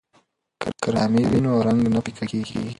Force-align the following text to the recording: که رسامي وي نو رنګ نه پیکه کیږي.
که 0.81 0.89
رسامي 0.95 1.21
وي 1.29 1.39
نو 1.45 1.51
رنګ 1.67 1.79
نه 1.95 1.99
پیکه 2.05 2.25
کیږي. 2.31 2.59